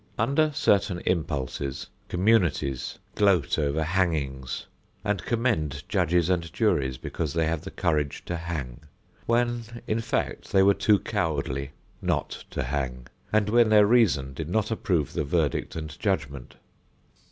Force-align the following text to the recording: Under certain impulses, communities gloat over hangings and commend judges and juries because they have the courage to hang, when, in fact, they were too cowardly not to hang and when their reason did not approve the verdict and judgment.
Under 0.17 0.51
certain 0.51 0.99
impulses, 1.05 1.87
communities 2.09 2.97
gloat 3.13 3.59
over 3.59 3.83
hangings 3.83 4.65
and 5.05 5.23
commend 5.23 5.83
judges 5.87 6.27
and 6.27 6.51
juries 6.51 6.97
because 6.97 7.33
they 7.35 7.45
have 7.45 7.61
the 7.61 7.69
courage 7.69 8.25
to 8.25 8.35
hang, 8.35 8.79
when, 9.27 9.83
in 9.85 9.99
fact, 10.01 10.51
they 10.53 10.63
were 10.63 10.73
too 10.73 10.97
cowardly 10.97 11.69
not 12.01 12.45
to 12.49 12.63
hang 12.63 13.05
and 13.31 13.47
when 13.47 13.69
their 13.69 13.85
reason 13.85 14.33
did 14.33 14.49
not 14.49 14.71
approve 14.71 15.13
the 15.13 15.23
verdict 15.23 15.75
and 15.75 15.99
judgment. 15.99 16.55